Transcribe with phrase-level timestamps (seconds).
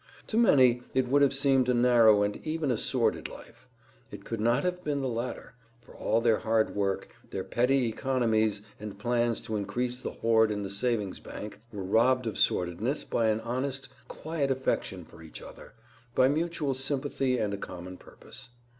[0.25, 3.67] To many it would have seemed a narrow and even a sordid life.
[4.09, 8.63] It could not have been the latter, for all their hard work, their petty economies
[8.79, 13.27] and plans to increase the hoard in the savings bank were robbed of sordidness by
[13.27, 15.73] an honest, quiet affection for each other,
[16.15, 18.49] by mutual sympathy and a common purpose.